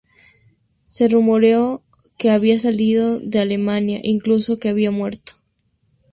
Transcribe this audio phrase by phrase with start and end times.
[0.83, 1.83] Se rumoreó
[2.17, 5.33] que había salido de Alemania, e incluso que había muerto.